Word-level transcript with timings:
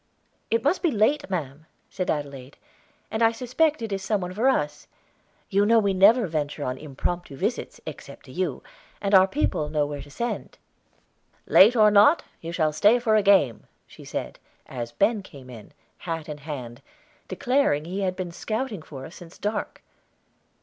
"It 0.49 0.63
must 0.63 0.81
be 0.81 0.89
late, 0.89 1.29
ma'am," 1.29 1.67
said 1.91 2.09
Adelaide; 2.09 2.57
"and 3.11 3.21
I 3.21 3.31
suspect 3.31 3.83
it 3.83 3.91
is 3.93 4.01
some 4.03 4.21
one 4.21 4.33
for 4.33 4.47
us. 4.49 4.87
You 5.51 5.63
know 5.63 5.77
we 5.77 5.93
never 5.93 6.25
venture 6.25 6.63
on 6.63 6.79
impromptu 6.79 7.35
visits, 7.35 7.79
except 7.85 8.25
to 8.25 8.31
you, 8.31 8.63
and 8.99 9.13
our 9.13 9.27
people 9.27 9.69
know 9.69 9.85
where 9.85 10.01
to 10.01 10.09
send." 10.09 10.57
"Late 11.45 11.75
or 11.75 11.91
not, 11.91 12.23
you 12.39 12.51
shall 12.51 12.73
stay 12.73 12.97
for 12.97 13.15
a 13.15 13.21
game," 13.21 13.67
she 13.85 14.03
said, 14.03 14.39
as 14.65 14.91
Ben 14.91 15.21
came 15.21 15.51
in, 15.51 15.71
hat 15.99 16.27
in 16.27 16.39
hand, 16.39 16.81
declaring 17.27 17.85
he 17.85 17.99
had 18.01 18.15
been 18.15 18.31
scouting 18.31 18.81
for 18.81 19.05
us 19.05 19.15
since 19.17 19.37
dark. 19.37 19.83